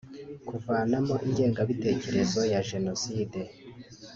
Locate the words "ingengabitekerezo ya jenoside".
1.25-3.39